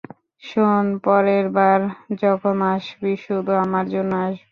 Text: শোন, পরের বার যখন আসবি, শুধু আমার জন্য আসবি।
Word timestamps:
শোন, 0.43 0.85
পরের 1.03 1.45
বার 1.49 1.79
যখন 2.21 2.55
আসবি, 2.71 3.11
শুধু 3.25 3.51
আমার 3.63 3.85
জন্য 3.89 4.11
আসবি। 4.23 4.45